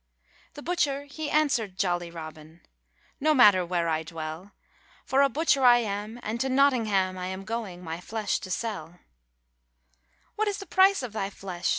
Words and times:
'The 0.55 0.63
butcher 0.63 1.03
he 1.03 1.29
answered 1.29 1.77
jolly 1.77 2.09
Robin: 2.09 2.61
'No 3.19 3.35
matter 3.35 3.63
where 3.63 3.87
I 3.87 4.01
dwell; 4.01 4.53
For 5.05 5.21
a 5.21 5.29
butcher 5.29 5.63
I 5.63 5.77
am, 5.77 6.19
and 6.23 6.41
to 6.41 6.49
Notingham 6.49 7.19
I 7.19 7.27
am 7.27 7.43
going, 7.45 7.83
my 7.83 7.99
flesh 8.01 8.39
to 8.39 8.49
sell.' 8.49 8.97
[641 10.37 10.37
RAINBOW 10.37 10.37
GOLD 10.37 10.37
'What 10.37 10.47
is 10.47 10.57
the 10.57 10.65
price 10.65 11.03
of 11.03 11.13
thy 11.13 11.29
flesh?' 11.29 11.69